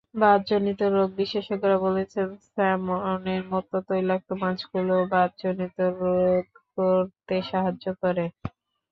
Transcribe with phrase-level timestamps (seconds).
[0.15, 8.25] বাতজনিত রোগ বিশেষজ্ঞরা বলছেন, স্যামনের মতো তৈলাক্ত মাছগুলো বাতজনিত রোধ করতে সাহায্য করে।